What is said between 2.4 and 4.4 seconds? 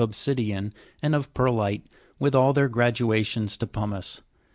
their gradations to pumice.